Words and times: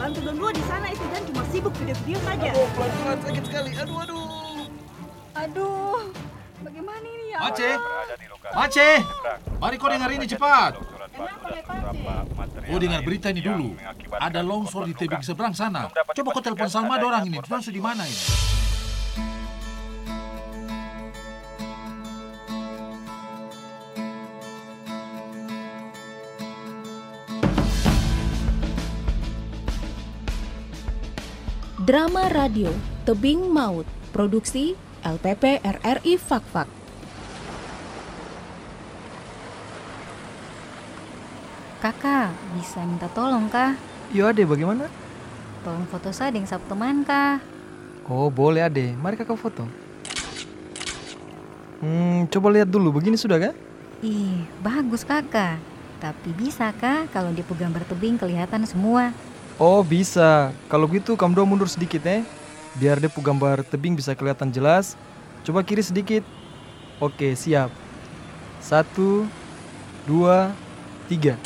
Bantu 0.00 0.18
dong 0.24 0.36
dua 0.40 0.50
di 0.52 0.64
sana 0.64 0.86
itu 0.92 1.04
dan 1.12 1.22
cuma 1.28 1.42
sibuk 1.52 1.72
video-video 1.76 2.18
saja. 2.24 2.50
Aduh, 2.52 2.68
pelan-pelan 2.72 3.18
sakit 3.20 3.42
sekali. 3.48 3.70
Aduh, 3.76 3.96
aduh. 4.00 4.64
Aduh, 5.40 6.00
bagaimana 6.64 7.04
ini 7.04 7.24
ya? 7.32 7.38
Mace? 7.44 7.70
Mace, 8.52 8.88
mari 9.60 9.76
kau 9.80 9.88
dengar 9.88 10.10
ini 10.12 10.26
cepat. 10.28 10.72
Pace? 10.80 12.68
Oh 12.72 12.78
dengar 12.80 13.00
berita 13.04 13.32
ini 13.32 13.40
dulu. 13.40 13.76
Ada 14.20 14.40
longsor 14.44 14.84
di 14.88 14.92
tebing 14.96 15.24
seberang 15.24 15.52
sana. 15.56 15.88
Coba 15.92 16.28
kau 16.36 16.42
telepon 16.44 16.68
Salma 16.68 16.96
ada 17.00 17.06
orang 17.08 17.24
ini. 17.28 17.40
Langsung 17.44 17.72
di 17.72 17.80
mana 17.80 18.04
ini? 18.04 18.20
Drama 31.90 32.30
Radio 32.30 32.70
Tebing 33.02 33.50
Maut 33.50 33.82
Produksi 34.14 34.78
LPP 35.02 35.58
RRI 35.58 36.22
Fakfak 36.22 36.70
Kakak, 41.82 42.30
bisa 42.54 42.86
minta 42.86 43.10
tolong 43.10 43.50
kah? 43.50 43.74
Yo 44.14 44.30
ade 44.30 44.46
bagaimana? 44.46 44.86
Tolong 45.66 45.82
foto 45.90 46.14
saya 46.14 46.30
dengan 46.30 46.46
satu 46.46 46.62
teman 46.70 47.02
kah? 47.02 47.42
Oh 48.06 48.30
boleh 48.30 48.62
ade, 48.62 48.94
mari 48.94 49.18
kakak 49.18 49.34
foto. 49.34 49.66
Hmm, 51.82 52.30
coba 52.30 52.54
lihat 52.54 52.70
dulu, 52.70 53.02
begini 53.02 53.18
sudah 53.18 53.50
kah? 53.50 53.54
Ih, 53.98 54.46
bagus 54.62 55.02
kakak. 55.02 55.58
Tapi 55.98 56.30
bisa 56.38 56.70
kah 56.70 57.10
kalau 57.10 57.34
di 57.34 57.42
gambar 57.42 57.82
tebing 57.82 58.14
kelihatan 58.14 58.62
semua? 58.62 59.10
Oh 59.60 59.84
bisa, 59.84 60.56
kalau 60.72 60.88
gitu 60.88 61.20
kamu 61.20 61.36
dua 61.36 61.44
mundur 61.44 61.68
sedikit 61.68 62.00
eh. 62.08 62.24
Biar 62.80 62.96
depu 62.96 63.20
gambar 63.20 63.60
tebing 63.68 63.92
bisa 63.92 64.16
kelihatan 64.16 64.48
jelas. 64.48 64.96
Coba 65.44 65.60
kiri 65.60 65.84
sedikit. 65.84 66.24
Oke 66.96 67.36
siap. 67.36 67.68
Satu, 68.64 69.28
dua, 70.08 70.56
tiga. 71.12 71.36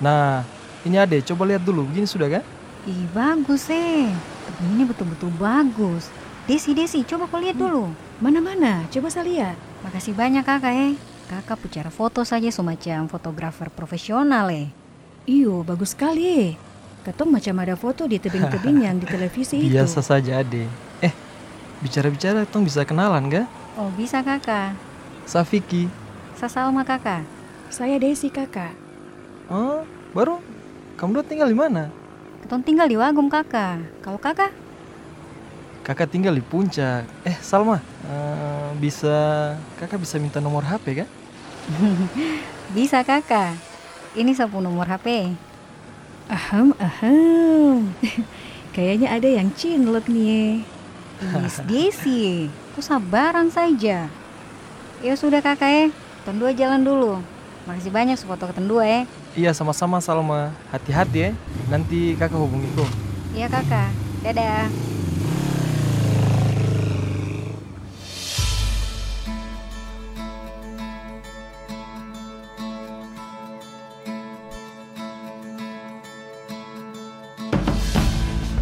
Nah, 0.00 0.48
ini 0.80 0.96
ade, 0.96 1.20
coba 1.20 1.44
lihat 1.44 1.60
dulu, 1.60 1.92
begini 1.92 2.08
sudah 2.08 2.40
kan? 2.40 2.44
Ih, 2.88 3.04
bagus 3.12 3.68
eh. 3.68 4.08
Tebing 4.48 4.80
ini 4.80 4.84
betul-betul 4.88 5.28
bagus. 5.36 6.08
Desi, 6.48 6.72
Desi, 6.72 7.04
coba 7.04 7.28
kau 7.28 7.44
lihat 7.44 7.60
dulu. 7.60 7.92
Mana-mana, 8.16 8.88
coba 8.88 9.12
saya 9.12 9.28
lihat 9.28 9.56
Makasih 9.84 10.16
banyak 10.16 10.40
kakak 10.40 10.72
eh. 10.72 10.92
Kakak 11.28 11.60
bicara 11.60 11.92
foto 11.92 12.24
saja 12.24 12.48
semacam 12.48 13.12
fotografer 13.12 13.68
profesional 13.68 14.48
eh. 14.48 14.83
Iyo, 15.24 15.64
bagus 15.64 15.96
sekali 15.96 16.52
Ketong 17.04 17.32
macam 17.32 17.56
ada 17.60 17.76
foto 17.80 18.04
di 18.04 18.20
tebing-tebing 18.20 18.84
yang 18.84 18.96
di 19.00 19.08
televisi 19.08 19.56
itu 19.64 19.72
Biasa 19.72 20.00
saja 20.04 20.40
ade. 20.40 20.68
Eh, 21.00 21.12
bicara-bicara, 21.80 22.44
tong 22.48 22.64
bisa 22.64 22.84
kenalan 22.84 23.28
gak? 23.28 23.48
Oh, 23.76 23.88
bisa 23.96 24.20
kakak. 24.20 24.76
Safiki. 25.24 25.88
Sasalma 26.36 26.84
kakak. 26.84 27.24
Saya 27.72 27.96
Desi 27.96 28.28
kakak 28.28 28.76
Oh, 29.48 29.84
baru? 30.12 30.40
Kamu 30.96 31.20
dua 31.20 31.24
tinggal 31.24 31.48
di 31.48 31.56
mana? 31.56 31.88
Ketong 32.44 32.64
tinggal 32.64 32.88
di 32.88 32.96
Wagum 32.96 33.28
kakak. 33.28 33.80
Kalau 34.04 34.20
kakak? 34.20 34.52
Kakak 35.84 36.08
tinggal 36.08 36.32
di 36.36 36.44
puncak. 36.44 37.04
Eh, 37.24 37.36
Salma, 37.40 37.80
eh, 38.08 38.70
bisa 38.80 39.52
kakak 39.80 40.00
bisa 40.00 40.16
minta 40.20 40.40
nomor 40.40 40.64
HP 40.64 41.04
kan? 41.04 41.08
Bisa 42.76 43.04
kakak. 43.04 43.73
Ini 44.14 44.30
sapu 44.30 44.62
nomor 44.62 44.86
HP. 44.86 45.34
Ahem, 46.30 46.70
ahem 46.78 47.90
Kayaknya 48.74 49.10
ada 49.10 49.26
yang 49.26 49.50
cinlok 49.52 50.06
nih 50.06 50.62
Is 51.42 51.58
Desi, 51.66 52.46
kok 52.78 52.84
sabaran 52.86 53.50
saja. 53.50 54.06
Ya 55.02 55.14
sudah 55.18 55.42
kakak 55.42 55.66
eh, 55.66 55.88
Ketong 56.22 56.38
dua 56.38 56.54
jalan 56.54 56.86
dulu. 56.86 57.18
Makasih 57.66 57.90
banyak 57.90 58.14
sefoto 58.14 58.46
ketong 58.46 58.70
dua 58.70 58.86
eh. 58.86 59.02
Iya, 59.34 59.50
sama-sama 59.50 59.98
Salma. 59.98 60.54
Hati-hati 60.70 61.18
ya. 61.18 61.30
Nanti 61.66 62.14
kakak 62.14 62.38
hubungi 62.38 62.70
kok. 62.78 62.90
Iya 63.34 63.50
kakak, 63.50 63.90
dadah. 64.22 64.93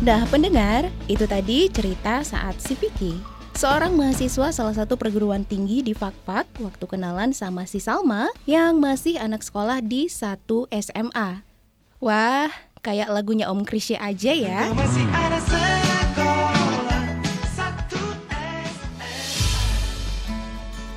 Nah 0.03 0.27
pendengar, 0.27 0.91
itu 1.07 1.23
tadi 1.31 1.71
cerita 1.71 2.27
saat 2.27 2.59
si 2.59 2.75
Vicky 2.75 3.23
Seorang 3.55 3.95
mahasiswa 3.95 4.51
salah 4.51 4.75
satu 4.75 4.99
perguruan 4.99 5.47
tinggi 5.47 5.79
di 5.79 5.95
Fakfak 5.95 6.51
waktu 6.59 6.85
kenalan 6.91 7.31
sama 7.31 7.71
si 7.71 7.79
Salma 7.79 8.27
yang 8.43 8.83
masih 8.83 9.15
anak 9.23 9.47
sekolah 9.47 9.79
di 9.79 10.11
satu 10.11 10.67
SMA. 10.75 11.47
Wah, 12.03 12.51
kayak 12.83 13.15
lagunya 13.15 13.47
Om 13.47 13.63
Krisya 13.63 14.03
aja 14.03 14.35
ya. 14.35 14.75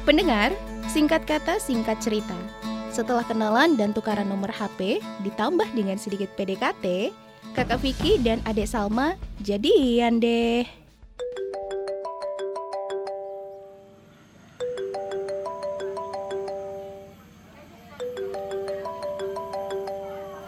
Pendengar, 0.02 0.50
singkat 0.90 1.30
kata 1.30 1.62
singkat 1.62 2.02
cerita. 2.02 2.34
Setelah 2.90 3.22
kenalan 3.22 3.78
dan 3.78 3.94
tukaran 3.94 4.26
nomor 4.26 4.50
HP, 4.50 4.98
ditambah 5.22 5.70
dengan 5.78 6.02
sedikit 6.02 6.34
PDKT, 6.34 7.14
kakak 7.56 7.80
Vicky 7.80 8.20
dan 8.20 8.44
adik 8.44 8.68
Salma 8.68 9.16
jadian 9.40 10.20
deh. 10.20 10.68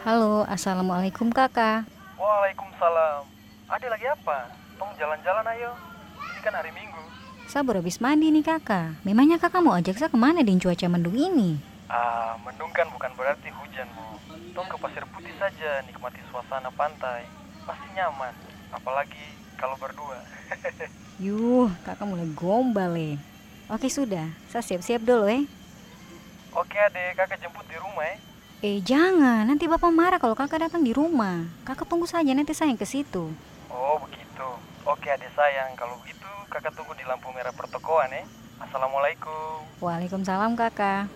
Halo, 0.04 0.44
assalamualaikum 0.52 1.32
kakak. 1.32 1.88
Waalaikumsalam. 2.20 3.24
Ade 3.72 3.88
lagi 3.88 4.04
apa? 4.08 4.52
Tong 4.76 4.92
jalan-jalan 5.00 5.44
ayo. 5.56 5.72
Ini 6.12 6.40
kan 6.44 6.52
hari 6.60 6.72
Minggu. 6.76 7.00
Saya 7.48 7.64
baru 7.64 7.80
habis 7.80 8.04
mandi 8.04 8.28
nih 8.28 8.44
kakak. 8.44 9.00
Memangnya 9.08 9.40
kakak 9.40 9.64
mau 9.64 9.72
ajak 9.72 9.96
saya 9.96 10.12
ke 10.12 10.20
mana 10.20 10.44
di 10.44 10.60
cuaca 10.60 10.84
mendung 10.92 11.16
ini? 11.16 11.56
Ah, 11.88 12.36
mendung 12.44 12.67
kan 12.78 12.86
bukan 12.94 13.10
berarti 13.18 13.50
hujan, 13.50 13.90
Bu. 13.90 14.06
Tong 14.54 14.70
ke 14.70 14.78
Pasir 14.78 15.02
Putih 15.10 15.34
saja, 15.34 15.82
nikmati 15.82 16.22
suasana 16.30 16.70
pantai. 16.70 17.26
Pasti 17.66 17.90
nyaman. 17.98 18.30
Apalagi 18.70 19.34
kalau 19.58 19.74
berdua. 19.82 20.22
Yuh, 21.26 21.66
kakak 21.82 22.06
mulai 22.06 22.30
gombal 22.38 22.94
eh. 22.94 23.18
Oke 23.66 23.90
sudah, 23.90 24.30
saya 24.46 24.62
siap-siap 24.62 25.02
dulu 25.02 25.26
eh. 25.26 25.42
Oke, 26.54 26.78
Ade, 26.78 27.18
kakak 27.18 27.42
jemput 27.42 27.66
di 27.66 27.74
rumah 27.82 28.06
ya. 28.06 28.16
Eh 28.62 28.78
jangan, 28.78 29.42
nanti 29.42 29.66
bapak 29.66 29.90
marah 29.90 30.22
kalau 30.22 30.38
kakak 30.38 30.70
datang 30.70 30.86
di 30.86 30.94
rumah. 30.94 31.50
Kakak 31.66 31.90
tunggu 31.90 32.06
saja, 32.06 32.30
nanti 32.30 32.54
saya 32.54 32.70
yang 32.70 32.78
ke 32.78 32.86
situ. 32.86 33.34
Oh, 33.74 33.98
begitu. 34.06 34.48
Oke, 34.86 35.10
Ade 35.10 35.26
sayang. 35.34 35.74
Kalau 35.74 35.98
begitu, 35.98 36.30
kakak 36.46 36.78
tunggu 36.78 36.94
di 36.94 37.02
lampu 37.02 37.26
merah 37.34 37.50
pertokoan 37.50 38.14
ya. 38.14 38.22
Assalamualaikum. 38.62 39.66
Waalaikumsalam 39.82 40.54
kakak. 40.54 41.10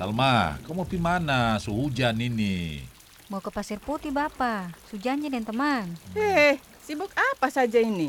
Salma, 0.00 0.56
kau 0.64 0.72
mau 0.72 0.88
pergi 0.88 0.96
mana? 0.96 1.60
Sehujan 1.60 2.16
ini. 2.16 2.80
Mau 3.28 3.36
ke 3.44 3.52
Pasir 3.52 3.76
Putih 3.76 4.08
bapak, 4.08 4.72
sujanji 4.88 5.28
dan 5.28 5.44
teman. 5.44 5.92
Eh, 6.16 6.56
sibuk 6.80 7.12
apa 7.12 7.52
saja 7.52 7.76
ini? 7.76 8.08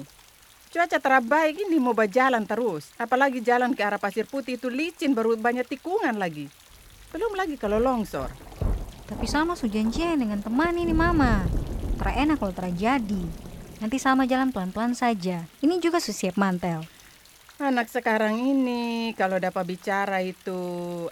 Cuaca 0.71 1.03
terbaik 1.03 1.67
ini 1.67 1.83
mau 1.83 1.91
berjalan 1.91 2.47
terus. 2.47 2.95
Apalagi 2.95 3.43
jalan 3.43 3.75
ke 3.75 3.83
arah 3.83 3.99
Pasir 3.99 4.23
Putih 4.23 4.55
itu 4.55 4.71
licin 4.71 5.11
baru 5.11 5.35
banyak 5.35 5.67
tikungan 5.67 6.15
lagi. 6.15 6.47
Belum 7.11 7.35
lagi 7.35 7.59
kalau 7.59 7.75
longsor. 7.75 8.31
Tapi 9.11 9.27
sama 9.27 9.59
sujanjian 9.59 10.15
dengan 10.15 10.39
teman 10.39 10.71
ini 10.79 10.95
mama. 10.95 11.43
Terenak 11.99 12.39
kalau 12.39 12.55
terjadi. 12.55 13.23
Nanti 13.83 13.99
sama 13.99 14.23
jalan 14.23 14.55
pelan-pelan 14.55 14.95
saja. 14.95 15.43
Ini 15.59 15.75
juga 15.83 15.99
susiap 15.99 16.39
mantel. 16.39 16.88
Anak 17.61 17.93
sekarang 17.93 18.41
ini 18.41 19.13
kalau 19.13 19.37
dapat 19.37 19.61
bicara 19.69 20.17
itu 20.25 20.57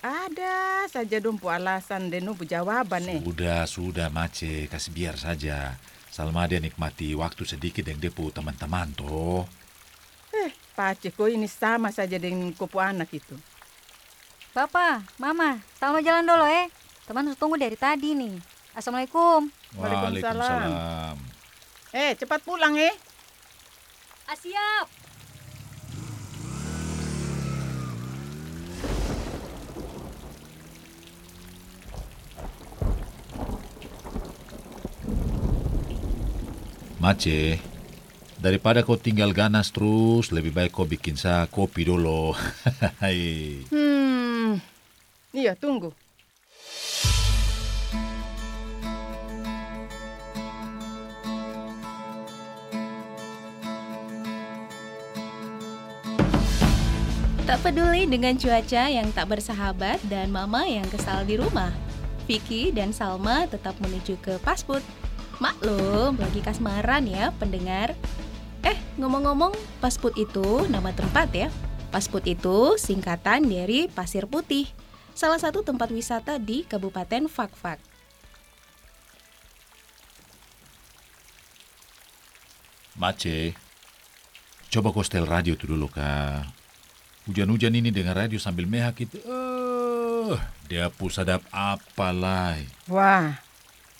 ada 0.01 0.81
saja 0.89 1.21
dumpu 1.21 1.45
alasan 1.45 2.09
dan 2.09 2.25
numpu 2.25 2.41
jawaban 2.41 3.05
eh. 3.05 3.21
Sudah, 3.21 3.69
sudah 3.69 4.09
Mace, 4.09 4.65
kasih 4.65 4.89
biar 4.89 5.13
saja. 5.13 5.77
Salma 6.09 6.49
dia 6.49 6.57
nikmati 6.57 7.13
waktu 7.13 7.45
sedikit 7.45 7.85
yang 7.85 8.01
depu 8.01 8.33
teman-teman 8.33 8.89
toh. 8.97 9.45
Eh, 10.33 10.49
Pace, 10.73 11.13
kok 11.13 11.29
ini 11.29 11.45
sama 11.45 11.93
saja 11.93 12.17
dengan 12.17 12.49
kupu 12.57 12.81
anak 12.81 13.13
itu. 13.13 13.37
Bapak, 14.49 15.05
Mama, 15.21 15.61
sama 15.77 16.01
jalan 16.01 16.25
dulu 16.25 16.49
eh. 16.49 16.65
Teman 17.05 17.29
harus 17.29 17.37
tunggu 17.37 17.61
dari 17.61 17.77
tadi 17.77 18.17
nih. 18.17 18.41
Assalamualaikum. 18.73 19.53
Waalaikumsalam. 19.77 21.13
Eh, 21.93 22.17
cepat 22.17 22.41
pulang 22.41 22.73
eh. 22.73 22.97
Ah, 24.25 24.33
siap. 24.33 24.98
Mace, 37.09 37.57
daripada 38.37 38.85
kau 38.85 38.93
tinggal 38.93 39.33
ganas 39.33 39.73
terus, 39.73 40.29
lebih 40.29 40.53
baik 40.53 40.69
kau 40.69 40.85
bikin 40.85 41.17
saya 41.17 41.49
kopi 41.49 41.89
dulu. 41.89 42.37
Hmm, 43.73 44.61
iya 45.33 45.57
tunggu. 45.57 45.89
Tak 57.49 57.57
peduli 57.65 58.05
dengan 58.05 58.37
cuaca 58.37 58.85
yang 58.85 59.09
tak 59.17 59.33
bersahabat 59.33 59.97
dan 60.05 60.29
mama 60.29 60.69
yang 60.69 60.85
kesal 60.85 61.25
di 61.25 61.41
rumah, 61.41 61.73
Vicky 62.29 62.69
dan 62.69 62.93
Salma 62.93 63.49
tetap 63.49 63.73
menuju 63.81 64.21
ke 64.21 64.37
pasput. 64.45 64.85
Maklum, 65.39 66.19
lagi 66.19 66.43
kasmaran 66.43 67.07
ya 67.07 67.31
pendengar. 67.39 67.95
Eh, 68.59 68.75
ngomong-ngomong, 68.99 69.55
pasput 69.79 70.11
itu 70.19 70.67
nama 70.67 70.91
tempat 70.91 71.31
ya. 71.31 71.47
Pasput 71.95 72.27
itu 72.27 72.75
singkatan 72.75 73.47
dari 73.47 73.87
Pasir 73.87 74.27
Putih, 74.27 74.67
salah 75.15 75.39
satu 75.39 75.63
tempat 75.63 75.95
wisata 75.95 76.35
di 76.43 76.67
Kabupaten 76.67 77.31
Fakfak. 77.31 77.79
Mace, 82.99 83.55
coba 84.67 84.91
kau 84.91 85.07
setel 85.07 85.23
radio 85.23 85.55
itu 85.55 85.71
dulu, 85.71 85.87
Kak. 85.87 86.51
Hujan-hujan 87.31 87.79
ini 87.79 87.95
dengan 87.95 88.11
radio 88.11 88.35
sambil 88.43 88.67
mehak 88.67 88.99
itu, 88.99 89.23
eh, 89.23 90.35
dia 90.67 90.91
sadap 91.07 91.47
apa 91.47 92.11
lah. 92.11 92.59
Wah, 92.91 93.39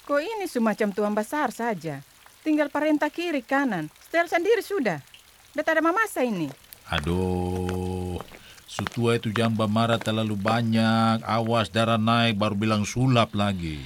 kok 0.10 0.26
ini 0.26 0.50
semacam 0.50 0.90
tuan 0.90 1.14
besar 1.14 1.54
saja. 1.54 2.02
Tinggal 2.42 2.74
perintah 2.74 3.14
kiri 3.14 3.46
kanan. 3.46 3.94
Setel 4.10 4.26
sendiri 4.26 4.66
sudah. 4.66 5.06
Beta 5.54 5.78
ada 5.78 5.86
mamasa 5.86 6.26
ini. 6.26 6.50
Aduh, 6.90 8.18
sutua 8.66 9.22
itu 9.22 9.30
jamba 9.30 9.70
marah 9.70 10.02
terlalu 10.02 10.34
banyak. 10.34 11.22
Awas 11.22 11.70
darah 11.70 12.02
naik 12.02 12.42
baru 12.42 12.58
bilang 12.58 12.90
sulap 12.90 13.38
lagi. 13.38 13.78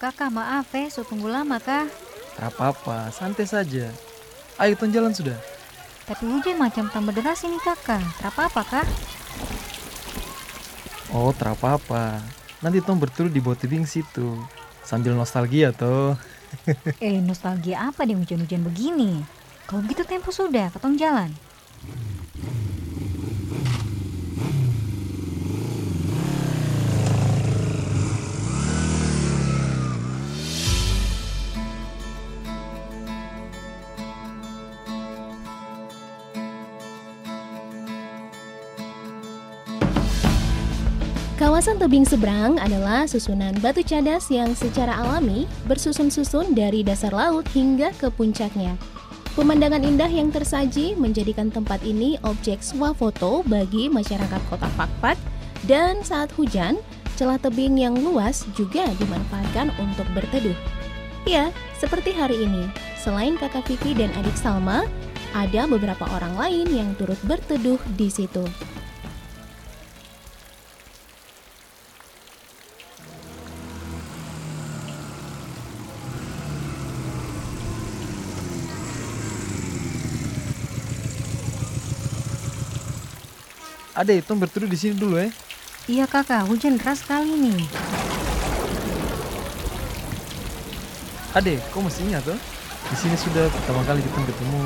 Kakak 0.00 0.32
maaf 0.32 0.72
eh, 0.80 0.88
so 0.88 1.04
tunggu 1.04 1.28
lama 1.28 1.60
kah? 1.60 1.84
Tak 2.40 2.56
apa-apa, 2.56 3.12
santai 3.12 3.44
saja. 3.44 3.92
Ayo 4.56 4.72
ton 4.72 4.88
jalan 4.88 5.12
sudah. 5.12 5.36
Tapi 6.08 6.24
hujan 6.24 6.56
macam 6.56 6.88
tambah 6.88 7.12
deras 7.12 7.44
ini 7.44 7.60
kakak. 7.60 8.00
Tak 8.16 8.32
apa-apa 8.32 8.64
kah? 8.64 8.86
Oh, 11.12 11.36
tak 11.36 11.52
apa-apa. 11.52 12.16
Nanti 12.64 12.80
Tom 12.80 12.96
berturut 12.96 13.28
di 13.28 13.44
bawah 13.44 13.60
tebing 13.60 13.84
situ. 13.84 14.40
Sambil 14.88 15.12
nostalgia 15.12 15.68
toh. 15.68 16.16
eh, 17.04 17.20
nostalgia 17.20 17.92
apa 17.92 18.08
di 18.08 18.16
hujan-hujan 18.16 18.64
begini? 18.64 19.20
Kalau 19.68 19.84
begitu 19.84 20.08
tempo 20.08 20.32
sudah, 20.32 20.72
ketong 20.72 20.96
jalan. 20.96 21.28
Kawasan 41.60 41.76
tebing 41.76 42.08
seberang 42.08 42.56
adalah 42.56 43.04
susunan 43.04 43.52
batu 43.60 43.84
cadas 43.84 44.32
yang 44.32 44.56
secara 44.56 44.96
alami 44.96 45.44
bersusun-susun 45.68 46.56
dari 46.56 46.80
dasar 46.80 47.12
laut 47.12 47.44
hingga 47.52 47.92
ke 48.00 48.08
puncaknya. 48.08 48.80
Pemandangan 49.36 49.84
indah 49.84 50.08
yang 50.08 50.32
tersaji 50.32 50.96
menjadikan 50.96 51.52
tempat 51.52 51.84
ini 51.84 52.16
objek 52.24 52.64
swafoto 52.64 53.44
bagi 53.44 53.92
masyarakat 53.92 54.40
kota 54.48 54.72
Fakfak 54.72 55.20
dan 55.68 56.00
saat 56.00 56.32
hujan, 56.32 56.80
celah 57.20 57.36
tebing 57.36 57.76
yang 57.76 57.92
luas 57.92 58.48
juga 58.56 58.88
dimanfaatkan 58.96 59.68
untuk 59.84 60.08
berteduh. 60.16 60.56
Ya, 61.28 61.52
seperti 61.76 62.16
hari 62.16 62.40
ini, 62.40 62.72
selain 62.96 63.36
kakak 63.36 63.68
Vicky 63.68 63.92
dan 63.92 64.08
adik 64.16 64.32
Salma, 64.40 64.88
ada 65.36 65.68
beberapa 65.68 66.08
orang 66.08 66.40
lain 66.40 66.72
yang 66.72 66.96
turut 66.96 67.20
berteduh 67.28 67.76
di 68.00 68.08
situ. 68.08 68.48
Ade, 84.00 84.24
Tom 84.24 84.40
berteduh 84.40 84.64
di 84.64 84.80
sini 84.80 84.96
dulu 84.96 85.20
eh. 85.20 85.28
Iya 85.84 86.08
kakak, 86.08 86.48
hujan 86.48 86.80
deras 86.80 87.04
sekali 87.04 87.36
nih. 87.36 87.68
Ade, 91.36 91.60
kau 91.68 91.84
masih 91.84 92.08
ingat 92.08 92.24
tuh? 92.24 92.40
Di 92.88 92.96
sini 92.96 93.12
sudah 93.20 93.52
pertama 93.52 93.84
kali 93.84 94.00
kita 94.00 94.24
ketemu. 94.24 94.60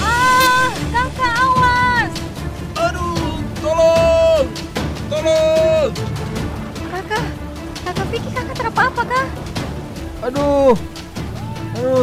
Ah, 0.00 0.72
kakak 0.72 1.34
awas. 1.44 2.12
Aduh, 2.88 3.44
tolong! 3.60 4.46
Tolong! 5.12 5.90
Kakak, 6.88 7.24
kakak 7.84 8.06
Vicky 8.08 8.30
kakak 8.32 8.56
terapa 8.56 8.88
apa 8.88 9.02
kah? 9.04 9.26
Aduh, 10.24 10.72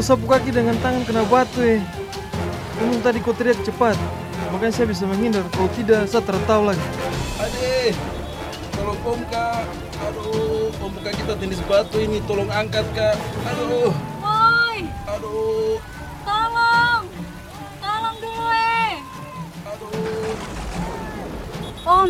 aduh, 0.01 0.17
sapu 0.17 0.25
kaki 0.25 0.49
dengan 0.49 0.73
tangan 0.81 1.05
kena 1.05 1.21
batu 1.29 1.61
eh. 1.61 1.77
Untung 2.81 3.05
tadi 3.05 3.21
kau 3.21 3.37
teriak 3.37 3.61
cepat, 3.61 3.93
makanya 4.49 4.73
saya 4.73 4.89
bisa 4.89 5.05
menghindar. 5.05 5.45
Kalau 5.53 5.69
tidak, 5.77 6.09
saya 6.09 6.25
tertawa 6.25 6.73
lagi. 6.73 6.81
Ade, 7.37 7.93
tolong 8.73 8.97
om 9.05 9.21
kak. 9.29 9.61
Aduh, 10.09 10.73
om 10.81 10.93
kak 11.05 11.13
kita 11.13 11.37
tenis 11.37 11.61
batu 11.69 12.01
ini, 12.01 12.17
tolong 12.25 12.49
angkat 12.49 12.81
kak. 12.97 13.13
Aduh, 13.45 13.93
Woi, 14.17 14.89
aduh, 15.05 15.77
tolong. 16.25 17.01
Tolong 17.77 18.15
dulu 18.17 18.45
eh. 18.49 18.93
aduh, 19.69 20.33
Om, 21.85 22.09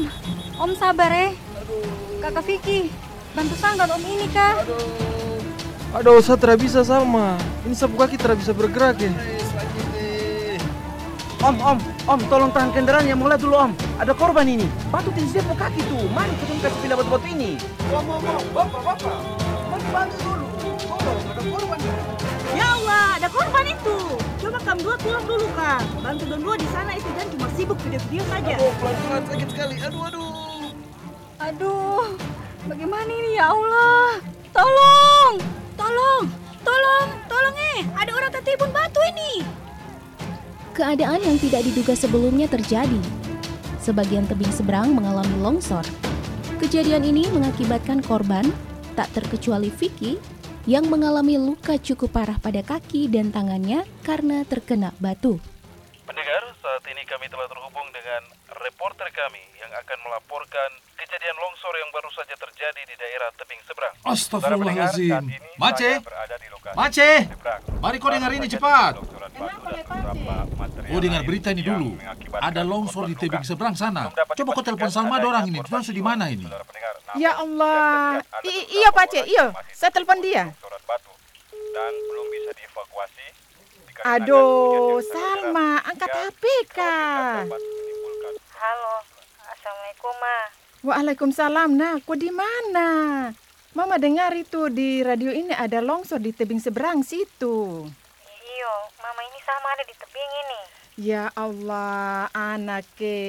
om 0.63 0.71
sabar 0.79 1.11
eh. 1.11 1.35
aduh, 1.59 1.83
Kakak 2.23 2.47
Vicky, 2.47 2.87
bantu 3.35 3.55
sanggat 3.59 3.91
om 3.91 3.99
ini 3.99 4.31
kah? 4.31 4.63
aduh. 4.63 5.20
Aduh, 5.91 6.23
saya 6.23 6.39
tidak 6.39 6.63
bisa 6.63 6.87
sama. 6.87 7.35
Ini 7.67 7.75
sapu 7.75 7.99
kaki 7.99 8.15
tidak 8.15 8.39
bisa 8.39 8.55
bergerak 8.55 8.95
ya. 9.03 9.11
Om, 11.41 11.57
om, 11.57 11.77
om, 12.05 12.19
tolong 12.29 12.53
tahan 12.53 12.69
kendaraan 12.71 13.09
yang 13.09 13.19
mulai 13.19 13.35
dulu 13.35 13.57
om. 13.57 13.71
Ada 13.99 14.15
korban 14.15 14.45
ini. 14.47 14.69
Batu 14.87 15.11
tinggi 15.11 15.35
dia 15.35 15.43
kaki 15.43 15.81
tuh. 15.89 16.05
Mari 16.15 16.31
kita 16.39 16.69
kasih 16.69 16.79
pindah 16.85 16.95
batu-batu 16.95 17.27
ini. 17.27 17.59
Om, 17.91 18.07
om, 18.07 18.23
om, 18.23 18.45
bapak, 18.55 18.81
bapak. 18.87 19.15
Mari 19.67 19.85
bantu 19.91 20.17
dulu. 20.23 20.47
Tolong, 20.79 21.19
ada 21.27 21.41
korban. 21.43 21.79
Ya 22.55 22.67
Allah, 22.77 23.05
ada 23.19 23.27
korban 23.27 23.65
itu. 23.67 23.97
Coba 24.39 24.57
kamu 24.63 24.79
dua 24.85 24.95
pulang 24.95 25.25
dulu 25.27 25.47
kak. 25.59 25.81
Bantu 25.99 26.23
don 26.29 26.39
dua 26.39 26.55
di 26.55 26.67
sana 26.71 26.91
itu 26.95 27.09
dan 27.19 27.27
cuma 27.35 27.47
sibuk 27.57 27.77
video-video 27.83 28.23
saja. 28.31 28.53
Aduh, 28.55 28.73
pelan-pelan 28.79 29.23
sakit 29.27 29.47
sekali. 29.51 29.75
Aduh, 29.81 30.01
aduh. 30.07 30.29
Aduh, 31.41 32.05
bagaimana 32.69 33.09
ini 33.09 33.35
ya 33.35 33.49
Allah? 33.49 34.21
Tolong, 34.53 35.41
tolong, 35.77 36.25
tolong, 36.65 37.07
tolong 37.27 37.55
eh, 37.55 37.81
ada 37.95 38.11
orang 38.11 38.31
tertimbun 38.31 38.71
batu 38.71 39.01
ini. 39.15 39.43
Keadaan 40.71 41.21
yang 41.21 41.37
tidak 41.37 41.67
diduga 41.67 41.93
sebelumnya 41.93 42.47
terjadi. 42.47 43.01
Sebagian 43.81 44.29
tebing 44.29 44.53
seberang 44.53 44.93
mengalami 44.93 45.35
longsor. 45.41 45.83
Kejadian 46.61 47.01
ini 47.01 47.25
mengakibatkan 47.33 48.05
korban, 48.05 48.45
tak 48.93 49.09
terkecuali 49.17 49.73
Vicky, 49.73 50.21
yang 50.69 50.85
mengalami 50.87 51.41
luka 51.41 51.81
cukup 51.81 52.13
parah 52.13 52.37
pada 52.37 52.61
kaki 52.61 53.09
dan 53.09 53.33
tangannya 53.33 53.81
karena 54.05 54.45
terkena 54.45 54.93
batu. 55.01 55.41
Pendengar, 56.05 56.43
saat 56.61 56.83
ini 56.85 57.01
kami 57.09 57.25
telah 57.33 57.49
terhubung 57.49 57.89
dengan 57.89 58.21
reporter 58.61 59.09
kami 59.09 59.41
yang 59.57 59.73
akan 59.73 59.97
melaporkan 60.05 60.69
kejadian 61.01 61.37
longsor 61.41 61.73
yang 61.81 61.89
baru 61.89 62.09
saja 62.13 62.35
terjadi 62.71 62.87
di 62.87 62.95
daerah 62.95 63.29
tebing 63.35 63.61
seberang. 63.67 63.93
Astagfirullahaladzim. 64.07 65.23
Mace, 65.59 65.91
saya 65.91 65.99
berada 65.99 66.35
di 66.39 66.47
lokasi 66.47 66.75
Mace, 66.79 67.11
mari 67.83 67.97
kau 67.99 68.07
dengar 68.07 68.31
ini 68.31 68.47
cepat. 68.47 68.93
Oh 70.91 70.99
dengar 71.03 71.21
berita 71.27 71.51
ini 71.51 71.63
dulu. 71.67 71.99
Ada 72.39 72.63
longsor 72.63 73.11
di 73.11 73.15
tebing 73.19 73.43
seberang 73.43 73.75
sana. 73.75 74.07
Coba 74.07 74.49
kau 74.55 74.63
telepon 74.63 74.87
Salma 74.87 75.19
dorang 75.19 75.51
ini. 75.51 75.59
Langsung 75.67 75.91
di 75.91 75.99
mana 75.99 76.31
ini? 76.31 76.47
Ya 77.19 77.43
Allah. 77.43 78.23
I- 78.47 78.67
iya, 78.71 78.89
Pace, 78.95 79.19
orang 79.19 79.27
iya. 79.27 79.51
Saya 79.75 79.91
telepon 79.91 80.23
dia. 80.23 80.47
dan 81.71 81.93
belum 81.95 82.27
bisa 82.27 82.51
dievakuasi. 82.51 83.27
Aduh, 84.03 84.99
Salma, 85.07 85.79
angkat 85.87 86.11
HP 86.11 86.43
menimbulkan 87.47 88.35
Halo, 88.59 89.07
Assalamualaikum 89.39 90.11
Ma. 90.19 90.50
Waalaikumsalam, 90.81 91.77
nah, 91.77 92.01
kau 92.01 92.17
di 92.17 92.33
mana? 92.33 93.29
Mama 93.77 94.01
dengar 94.01 94.33
itu 94.33 94.65
di 94.65 95.05
radio 95.05 95.29
ini 95.29 95.53
ada 95.53 95.77
longsor 95.77 96.17
di 96.17 96.33
tebing 96.33 96.57
seberang 96.57 97.05
situ. 97.05 97.85
Iyo, 98.25 98.73
Mama 98.97 99.21
ini 99.21 99.37
sama 99.45 99.77
ada 99.77 99.85
di 99.85 99.93
tebing 99.93 100.31
ini. 100.41 100.61
Ya 101.05 101.29
Allah, 101.37 102.33
anake. 102.33 103.21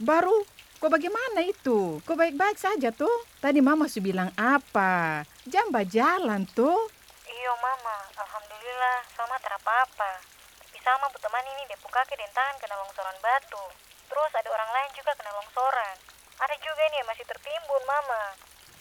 Baru, 0.00 0.48
kau 0.80 0.88
bagaimana 0.88 1.44
itu? 1.44 2.00
Kau 2.08 2.16
baik-baik 2.16 2.56
saja 2.56 2.88
tuh? 2.88 3.20
Tadi 3.44 3.60
Mama 3.60 3.84
sudah 3.84 4.04
bilang 4.08 4.30
apa? 4.40 5.28
Jamba 5.44 5.84
jalan 5.84 6.48
tuh. 6.56 6.88
Iyo 7.28 7.52
Mama, 7.60 8.00
Alhamdulillah 8.16 9.04
sama 9.12 9.36
terapa-apa. 9.44 10.24
Tapi 10.56 10.80
sama 10.80 11.04
teman 11.20 11.44
ini 11.52 11.68
depu 11.68 11.84
kaki 11.92 12.16
dan 12.16 12.32
tangan 12.32 12.56
kena 12.64 12.80
longsoran 12.80 13.20
batu. 13.20 13.60
Terus 14.08 14.32
ada 14.40 14.48
orang 14.48 14.70
lain 14.72 14.90
juga 14.96 15.12
kena 15.20 15.36
longsoran. 15.36 16.21
Ada 16.42 16.58
juga 16.58 16.82
yang 16.90 17.06
masih 17.06 17.22
tertimbun 17.22 17.82
Mama. 17.86 18.22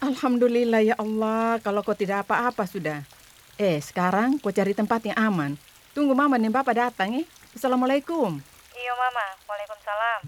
Alhamdulillah 0.01 0.81
ya 0.81 0.95
Allah, 0.97 1.61
kalau 1.61 1.85
kau 1.85 1.93
tidak 1.93 2.25
apa-apa 2.25 2.65
sudah. 2.65 3.05
Eh, 3.61 3.77
sekarang 3.77 4.41
kau 4.41 4.49
cari 4.49 4.73
tempat 4.73 5.05
yang 5.05 5.13
aman. 5.13 5.53
Tunggu 5.93 6.17
Mama 6.17 6.41
dan 6.41 6.49
Bapak 6.49 6.73
datang 6.73 7.21
ya. 7.21 7.23
Assalamualaikum. 7.53 8.41
Iyo 8.73 8.93
Mama, 8.97 9.25
Waalaikumsalam. 9.45 10.19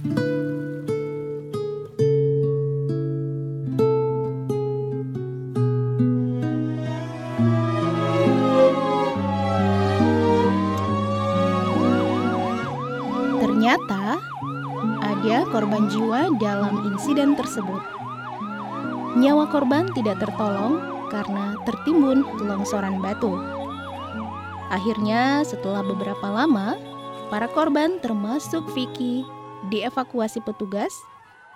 Korban 15.53 15.85
jiwa 15.85 16.33
dalam 16.41 16.81
insiden 16.89 17.37
tersebut. 17.37 17.77
Nyawa 19.13 19.45
korban 19.53 19.85
tidak 19.93 20.17
tertolong 20.17 20.81
karena 21.13 21.53
tertimbun 21.69 22.25
longsoran 22.41 22.97
batu. 22.97 23.37
Akhirnya, 24.73 25.45
setelah 25.45 25.85
beberapa 25.85 26.25
lama, 26.25 26.73
para 27.29 27.45
korban 27.45 28.01
termasuk 28.01 28.65
Vicky 28.73 29.21
dievakuasi 29.69 30.41
petugas, 30.41 30.89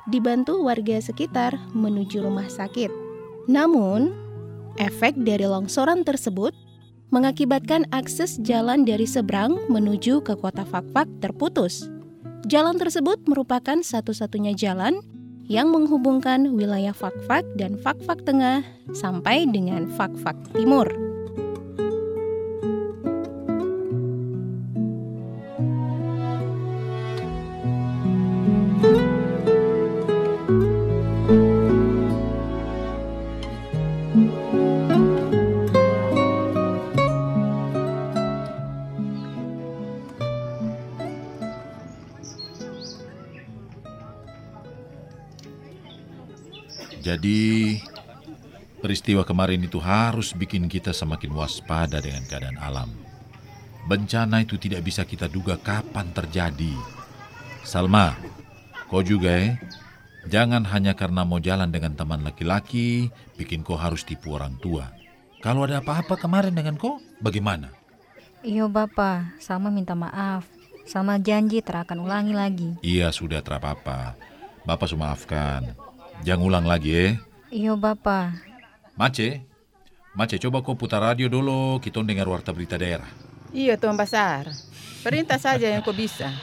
dibantu 0.06 0.62
warga 0.62 1.02
sekitar 1.02 1.58
menuju 1.74 2.22
rumah 2.22 2.46
sakit. 2.46 2.94
Namun, 3.50 4.14
efek 4.78 5.18
dari 5.18 5.50
longsoran 5.50 6.06
tersebut 6.06 6.54
mengakibatkan 7.10 7.90
akses 7.90 8.38
jalan 8.46 8.86
dari 8.86 9.10
seberang 9.10 9.58
menuju 9.74 10.22
ke 10.22 10.38
kota 10.38 10.62
Fakfak 10.62 11.10
terputus. 11.18 11.97
Jalan 12.48 12.80
tersebut 12.80 13.28
merupakan 13.28 13.76
satu-satunya 13.84 14.56
jalan 14.56 15.04
yang 15.52 15.68
menghubungkan 15.68 16.56
wilayah 16.56 16.96
Fakfak 16.96 17.44
dan 17.60 17.76
Fakfak 17.76 18.24
Tengah 18.24 18.64
sampai 18.96 19.44
dengan 19.52 19.84
Fakfak 19.92 20.40
Timur. 20.56 21.07
Peristiwa 49.08 49.24
kemarin 49.24 49.64
itu 49.64 49.80
harus 49.80 50.36
bikin 50.36 50.68
kita 50.68 50.92
semakin 50.92 51.32
waspada 51.32 52.04
dengan 52.04 52.28
keadaan 52.28 52.60
alam. 52.60 52.92
Bencana 53.88 54.44
itu 54.44 54.60
tidak 54.60 54.84
bisa 54.84 55.08
kita 55.08 55.32
duga 55.32 55.56
kapan 55.56 56.12
terjadi. 56.12 56.76
Salma, 57.64 58.20
kau 58.92 59.00
juga 59.00 59.32
ya. 59.32 59.56
Jangan 60.28 60.68
hanya 60.68 60.92
karena 60.92 61.24
mau 61.24 61.40
jalan 61.40 61.72
dengan 61.72 61.96
teman 61.96 62.20
laki-laki, 62.20 63.08
bikin 63.40 63.64
kau 63.64 63.80
harus 63.80 64.04
tipu 64.04 64.36
orang 64.36 64.60
tua. 64.60 64.92
Kalau 65.40 65.64
ada 65.64 65.80
apa-apa 65.80 66.20
kemarin 66.20 66.52
dengan 66.52 66.76
kau, 66.76 67.00
bagaimana? 67.24 67.72
Iyo 68.44 68.68
Bapak, 68.68 69.40
sama 69.40 69.72
minta 69.72 69.96
maaf. 69.96 70.44
Sama 70.84 71.16
janji 71.16 71.64
terakan 71.64 72.04
ulangi 72.04 72.36
lagi. 72.36 72.70
Iya 72.84 73.16
sudah 73.16 73.40
terapa-apa. 73.40 74.20
Bapak 74.68 74.92
sudah 74.92 75.16
maafkan. 75.16 75.80
Jangan 76.28 76.44
ulang 76.44 76.68
lagi 76.68 76.92
ya. 76.92 77.08
Iyo 77.48 77.80
Bapak. 77.80 78.57
Mace, 78.98 79.46
Mace 80.18 80.42
coba 80.42 80.66
kau 80.66 80.74
putar 80.74 81.06
radio 81.06 81.30
dulu, 81.30 81.78
kita 81.78 82.02
dengar 82.02 82.26
warta 82.26 82.50
berita 82.50 82.82
daerah. 82.82 83.06
Iya 83.54 83.78
Tuan 83.78 83.94
Basar. 83.94 84.50
Perintah 85.06 85.38
saja 85.38 85.70
yang 85.70 85.86
kau 85.86 85.94
bisa. 85.94 86.34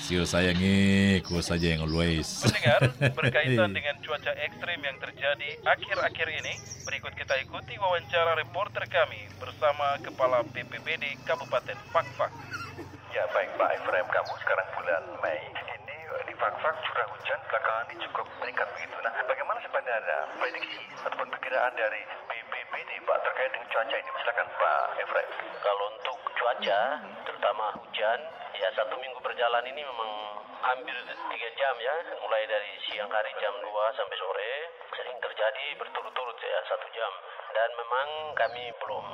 Sio 0.00 0.24
sayangi, 0.24 1.20
kau 1.20 1.44
saja 1.44 1.76
yang 1.76 1.84
always. 1.84 2.40
Pendengar, 2.40 2.88
berkaitan 3.12 3.68
dengan 3.76 4.00
cuaca 4.00 4.32
ekstrim 4.32 4.80
yang 4.80 4.96
terjadi 4.96 5.60
akhir-akhir 5.60 6.28
ini, 6.32 6.54
berikut 6.88 7.12
kita 7.12 7.36
ikuti 7.44 7.76
wawancara 7.76 8.32
reporter 8.32 8.88
kami 8.88 9.28
bersama 9.36 10.00
Kepala 10.00 10.40
BPBD 10.56 11.20
Kabupaten 11.28 11.76
Fakfak. 11.92 12.32
Ya 13.12 13.28
baik 13.36 13.60
Pak 13.60 13.70
Efraim, 13.76 14.08
kamu 14.08 14.32
sekarang 14.40 14.68
bulan 14.72 15.02
Mei 15.20 15.40
Fakfak 16.44 16.76
curah 16.76 17.08
hujan 17.08 17.40
belakangan 17.48 17.88
ini 17.88 18.04
cukup 18.04 18.28
meningkat 18.44 18.68
begitu. 18.76 18.92
Nah, 19.00 19.16
bagaimana 19.24 19.64
sebenarnya 19.64 20.28
prediksi 20.36 20.84
ataupun 21.00 21.32
perkiraan 21.32 21.72
dari 21.72 22.04
BPBD 22.04 23.00
Pak 23.00 23.18
terkait 23.24 23.48
dengan 23.48 23.68
cuaca 23.72 23.96
ini? 23.96 24.10
Silakan 24.20 24.48
Pak 24.52 24.84
Efraim. 25.00 25.30
Kalau 25.64 25.84
untuk 25.96 26.20
cuaca, 26.36 26.80
terutama 27.24 27.64
hujan, 27.80 28.20
ya 28.60 28.68
satu 28.76 28.92
minggu 28.92 29.16
berjalan 29.24 29.64
ini 29.72 29.88
memang 29.88 30.10
hampir 30.68 30.92
tiga 31.32 31.48
jam 31.56 31.74
ya, 31.80 31.96
mulai 32.20 32.44
dari 32.44 32.76
siang 32.92 33.08
hari 33.08 33.32
jam 33.40 33.56
2 33.64 33.96
sampai 33.96 34.16
sore, 34.20 34.52
sering 35.00 35.16
terjadi 35.24 35.80
berturut-turut 35.80 36.36
ya 36.44 36.60
satu 36.68 36.92
jam. 36.92 37.12
Dan 37.56 37.72
memang 37.72 38.08
kami 38.36 38.68
belum 38.84 39.06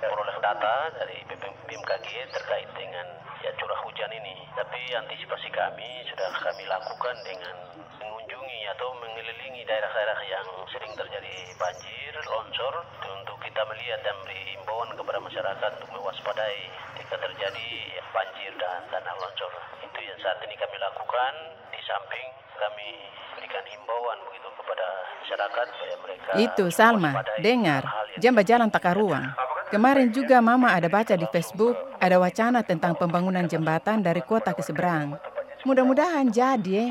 peroleh 0.00 0.36
data 0.40 0.96
dari 0.96 1.28
BMKG 1.28 2.08
terkait 2.32 2.72
dengan 2.72 3.23
ya 3.44 3.52
curah 3.60 3.76
hujan 3.84 4.08
ini. 4.08 4.34
Tapi 4.56 4.80
antisipasi 4.96 5.52
kami 5.52 5.88
sudah 6.08 6.32
kami 6.40 6.64
lakukan 6.64 7.16
dengan 7.20 7.54
mengunjungi 8.00 8.60
atau 8.72 8.88
mengelilingi 9.04 9.68
daerah-daerah 9.68 10.20
yang 10.24 10.48
sering 10.72 10.92
terjadi 10.96 11.52
banjir, 11.60 12.12
longsor 12.24 12.74
untuk 13.04 13.36
kita 13.44 13.60
melihat 13.68 14.00
dan 14.00 14.16
beri 14.24 14.56
himbauan 14.56 14.96
kepada 14.96 15.20
masyarakat 15.20 15.70
untuk 15.76 15.90
mewaspadai 15.92 16.60
jika 16.96 17.16
terjadi 17.20 17.68
banjir 18.16 18.52
dan 18.56 18.80
tanah 18.88 19.14
longsor. 19.20 19.52
Itu 19.84 19.98
yang 20.00 20.18
saat 20.24 20.40
ini 20.40 20.56
kami 20.56 20.76
lakukan 20.80 21.32
di 21.68 21.80
samping 21.84 22.28
kami 22.56 22.88
berikan 23.36 23.64
himbauan 23.68 24.18
begitu 24.24 24.48
kepada 24.56 24.86
masyarakat 25.20 25.66
supaya 25.68 25.96
mereka 26.00 26.30
Itu 26.40 26.64
Salma, 26.72 27.12
dengar. 27.44 27.82
Jamba 28.16 28.40
jalan 28.40 28.72
takaruang. 28.72 29.36
Kemarin 29.74 30.14
juga 30.14 30.38
Mama 30.38 30.70
ada 30.70 30.86
baca 30.86 31.18
di 31.18 31.26
Facebook 31.34 31.74
ada 31.98 32.22
wacana 32.22 32.62
tentang 32.62 32.94
pembangunan 32.94 33.42
jembatan 33.42 34.06
dari 34.06 34.22
kota 34.22 34.54
ke 34.54 34.62
seberang. 34.62 35.18
Mudah-mudahan 35.66 36.30
jadi 36.30 36.62
ya. 36.62 36.86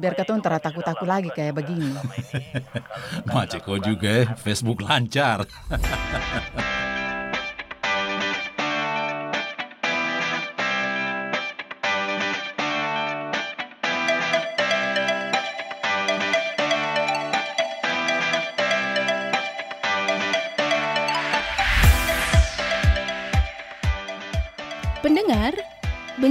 Biar 0.00 0.16
ketun 0.16 0.40
takut-takut 0.40 1.04
lagi 1.04 1.28
kayak 1.28 1.60
begini. 1.60 1.92
Macet 3.28 3.60
kau 3.60 3.76
juga 3.76 4.24
ya, 4.24 4.32
Facebook 4.40 4.80
lancar. 4.80 5.44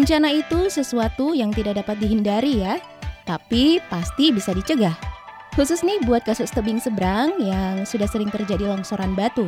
bencana 0.03 0.35
itu 0.35 0.67
sesuatu 0.67 1.31
yang 1.31 1.55
tidak 1.55 1.79
dapat 1.79 1.95
dihindari 1.95 2.59
ya, 2.59 2.75
tapi 3.23 3.79
pasti 3.87 4.35
bisa 4.35 4.51
dicegah. 4.51 4.91
Khusus 5.55 5.79
nih 5.79 6.03
buat 6.03 6.27
kasus 6.27 6.51
tebing 6.51 6.75
seberang 6.83 7.39
yang 7.39 7.87
sudah 7.87 8.03
sering 8.11 8.27
terjadi 8.27 8.67
longsoran 8.67 9.15
batu. 9.15 9.47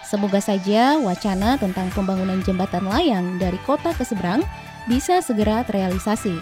Semoga 0.00 0.40
saja 0.40 0.96
wacana 0.96 1.60
tentang 1.60 1.92
pembangunan 1.92 2.40
jembatan 2.40 2.88
layang 2.88 3.36
dari 3.36 3.60
kota 3.68 3.92
ke 3.92 4.00
seberang 4.00 4.40
bisa 4.88 5.20
segera 5.20 5.60
terrealisasi. 5.68 6.40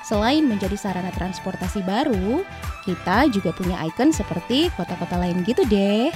Selain 0.00 0.48
menjadi 0.48 0.80
sarana 0.80 1.12
transportasi 1.12 1.84
baru, 1.84 2.48
kita 2.88 3.28
juga 3.28 3.52
punya 3.52 3.76
ikon 3.92 4.08
seperti 4.08 4.72
kota-kota 4.72 5.20
lain 5.20 5.44
gitu 5.44 5.68
deh. 5.68 6.08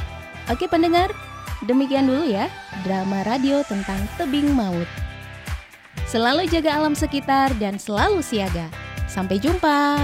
Oke 0.48 0.64
pendengar, 0.64 1.12
demikian 1.68 2.08
dulu 2.08 2.24
ya 2.24 2.48
drama 2.88 3.20
radio 3.28 3.60
tentang 3.68 4.00
tebing 4.16 4.48
maut. 4.56 5.07
Selalu 6.08 6.48
jaga 6.48 6.80
alam 6.80 6.96
sekitar 6.96 7.52
dan 7.60 7.76
selalu 7.76 8.24
siaga. 8.24 8.72
Sampai 9.04 9.36
jumpa. 9.36 10.00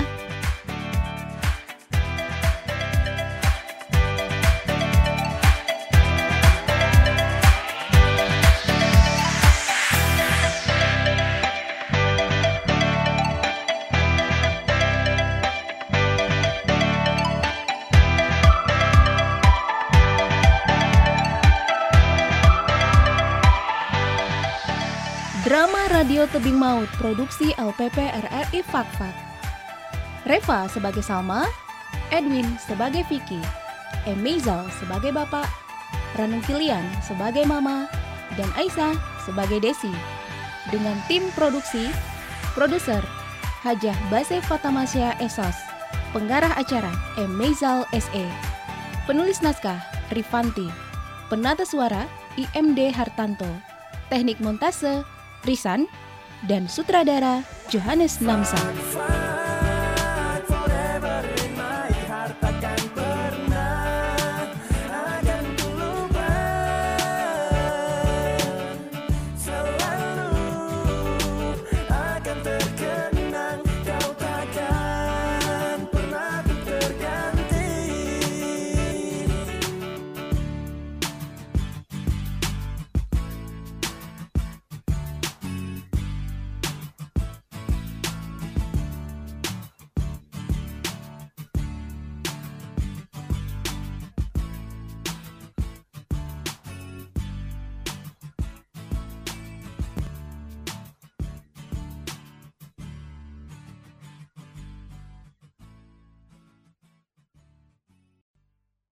Tebing 26.34 26.58
Maut 26.58 26.90
Produksi 26.98 27.54
LPP 27.54 28.10
RRI 28.10 28.66
Fakfak 28.66 29.14
Reva 30.26 30.66
sebagai 30.66 30.98
Salma 30.98 31.46
Edwin 32.10 32.58
sebagai 32.58 33.06
Vicky 33.06 33.38
Emizal 34.02 34.66
sebagai 34.82 35.14
bapak 35.14 35.46
Ranung 36.18 36.42
Kilian 36.42 36.82
sebagai 37.06 37.46
mama 37.46 37.86
dan 38.34 38.50
Aisyah 38.58 38.98
sebagai 39.22 39.62
Desi. 39.62 39.94
Dengan 40.74 40.98
tim 41.06 41.30
produksi 41.38 41.86
produser 42.58 43.06
Hajah 43.62 43.94
Base 44.10 44.42
Fatamasya 44.42 45.14
Esos 45.22 45.54
pengarah 46.10 46.50
acara 46.58 46.90
Emizal 47.14 47.86
SE 47.94 48.26
penulis 49.06 49.38
naskah 49.38 49.78
Rifanti 50.11 50.66
penata 51.30 51.62
suara 51.62 52.11
IMD 52.35 52.90
Hartanto 52.90 53.46
teknik 54.11 54.42
montase 54.42 55.06
Risan, 55.44 55.85
dan 56.44 56.68
sutradara 56.68 57.40
Johannes 57.72 58.20
Namsa. 58.20 58.61